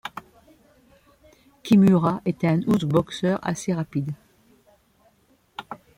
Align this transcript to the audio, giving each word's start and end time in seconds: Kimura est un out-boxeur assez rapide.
Kimura 1.61 2.23
est 2.25 2.43
un 2.43 2.59
out-boxeur 2.63 3.37
assez 3.43 3.71
rapide. 3.71 4.13